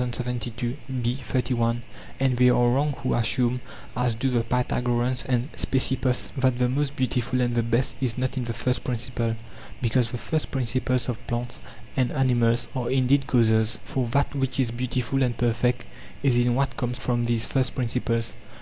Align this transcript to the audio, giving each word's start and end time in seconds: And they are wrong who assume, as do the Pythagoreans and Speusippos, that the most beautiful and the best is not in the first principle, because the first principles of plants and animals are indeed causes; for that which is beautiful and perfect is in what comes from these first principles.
And 0.00 0.14
they 2.18 2.48
are 2.48 2.70
wrong 2.70 2.94
who 3.02 3.12
assume, 3.12 3.60
as 3.94 4.14
do 4.14 4.30
the 4.30 4.42
Pythagoreans 4.42 5.22
and 5.26 5.50
Speusippos, 5.54 6.32
that 6.38 6.56
the 6.56 6.66
most 6.70 6.96
beautiful 6.96 7.42
and 7.42 7.54
the 7.54 7.62
best 7.62 7.96
is 8.00 8.16
not 8.16 8.38
in 8.38 8.44
the 8.44 8.54
first 8.54 8.84
principle, 8.84 9.36
because 9.82 10.10
the 10.10 10.16
first 10.16 10.50
principles 10.50 11.10
of 11.10 11.26
plants 11.26 11.60
and 11.94 12.10
animals 12.10 12.68
are 12.74 12.90
indeed 12.90 13.26
causes; 13.26 13.80
for 13.84 14.06
that 14.06 14.34
which 14.34 14.58
is 14.58 14.70
beautiful 14.70 15.22
and 15.22 15.36
perfect 15.36 15.84
is 16.22 16.38
in 16.38 16.54
what 16.54 16.78
comes 16.78 16.98
from 16.98 17.24
these 17.24 17.44
first 17.44 17.74
principles. 17.74 18.32